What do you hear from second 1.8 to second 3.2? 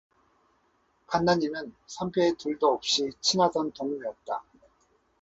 선비의 둘도 없이